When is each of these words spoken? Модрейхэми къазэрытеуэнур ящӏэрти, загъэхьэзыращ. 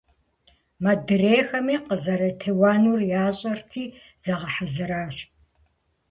Модрейхэми 0.83 1.75
къазэрытеуэнур 1.85 2.99
ящӏэрти, 3.27 3.83
загъэхьэзыращ. 4.23 5.15